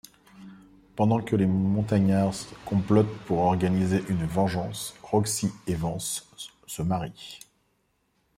[0.95, 6.25] Pendant que les montagnards complotent pour organiser une vengeance, Roxie et Vance
[6.65, 7.37] se marient.